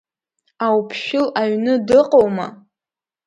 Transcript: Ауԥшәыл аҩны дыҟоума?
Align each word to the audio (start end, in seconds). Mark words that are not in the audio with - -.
Ауԥшәыл 0.65 1.27
аҩны 1.41 1.73
дыҟоума? 1.87 2.47